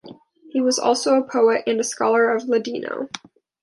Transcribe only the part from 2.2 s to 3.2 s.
of Ladino.